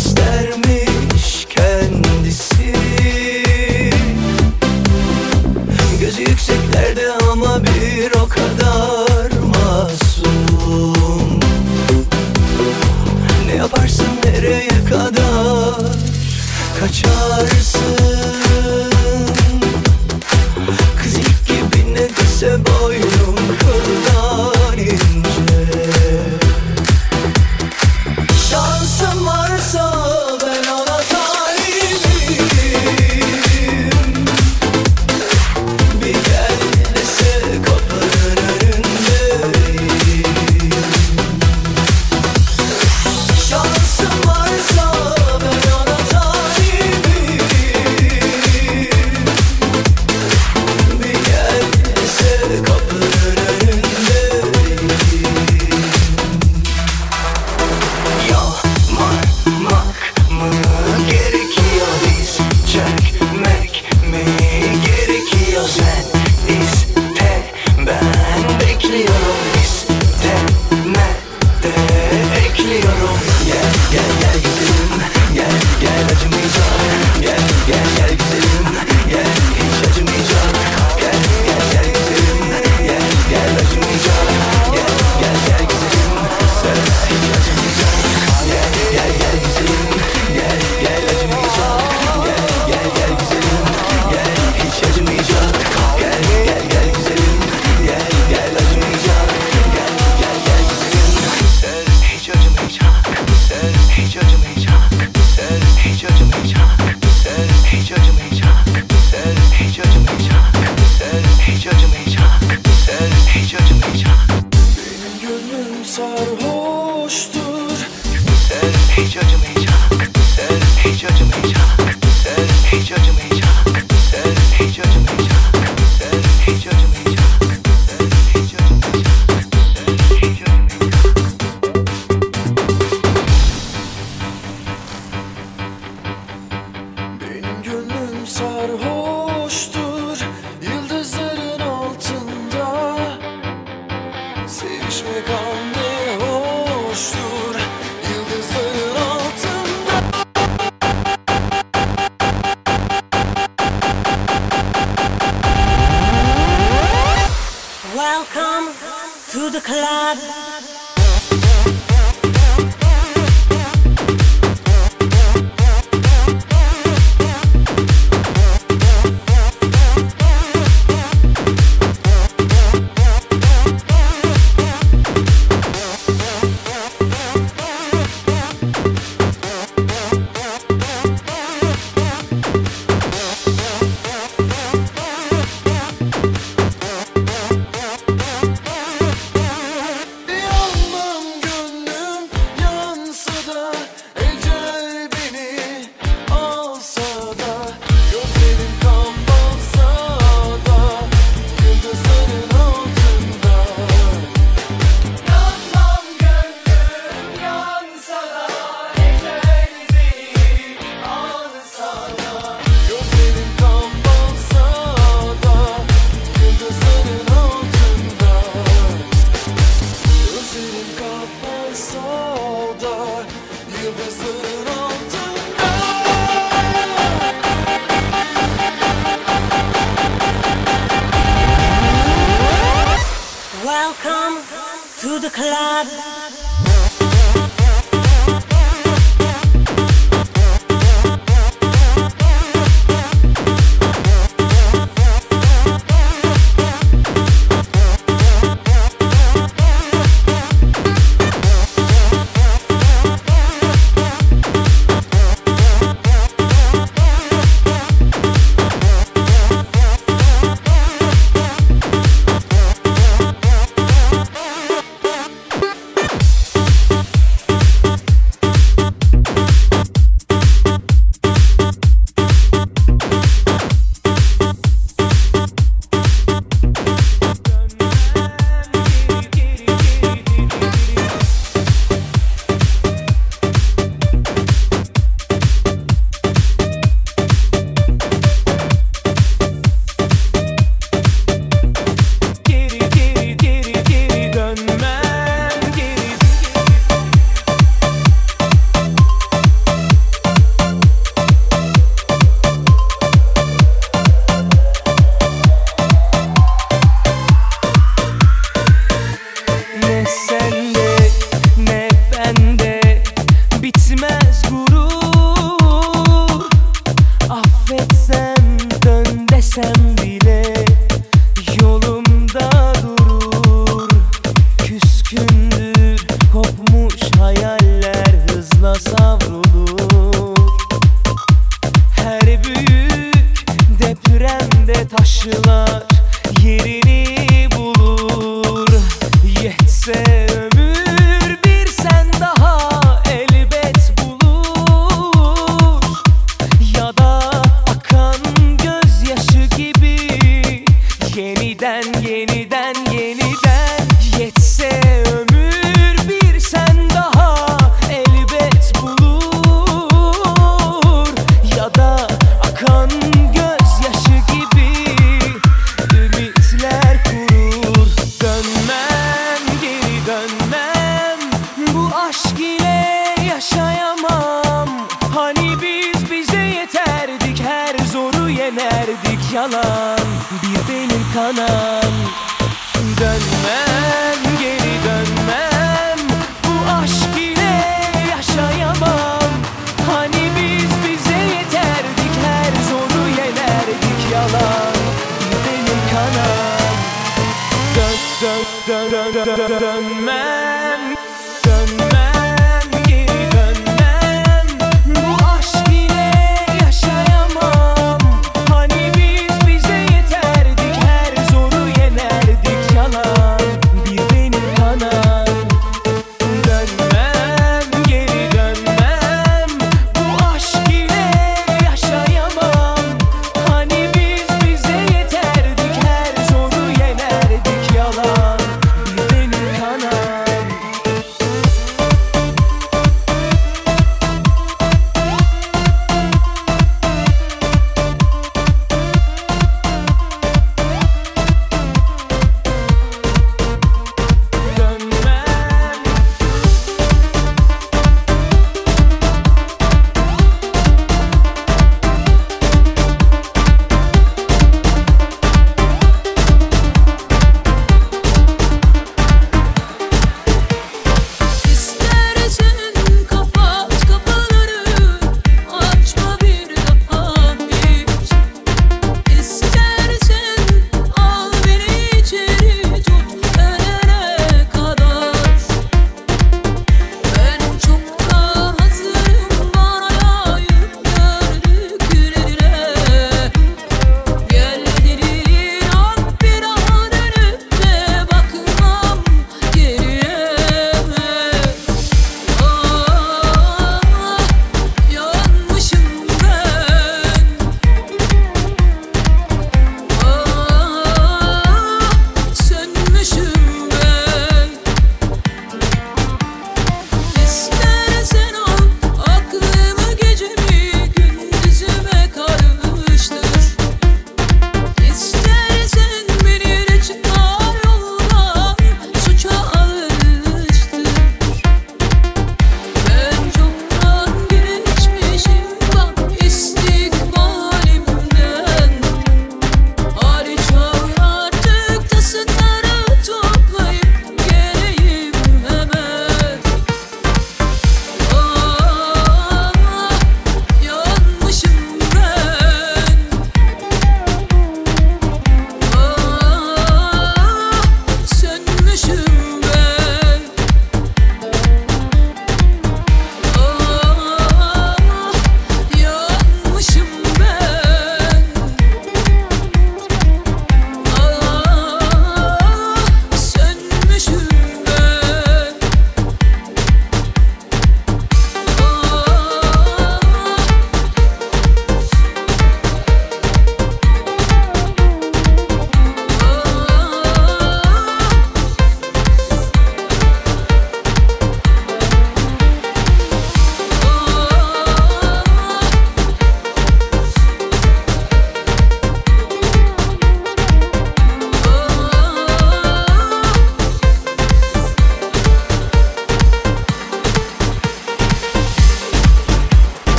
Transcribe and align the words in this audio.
istermiş 0.00 1.46
kendisi. 1.48 2.74
Gözü 6.00 6.20
yükseklerde 6.22 7.12
ama 7.32 7.62
bir 7.64 8.20
o 8.20 8.28
kadar. 8.28 8.59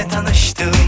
Kendimle 0.00 0.08
tanıştım 0.08 0.79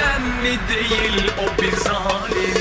önemli 0.00 0.58
değil 0.68 1.30
o 1.38 1.62
bir 1.62 1.76
zalim 1.76 2.54